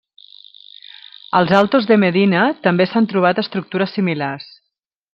Als 1.41 1.53
Altos 1.59 1.87
de 1.93 1.99
Medina 2.05 2.47
també 2.65 2.91
s'han 2.93 3.13
trobat 3.15 3.45
estructures 3.47 3.99
similars. 4.01 4.53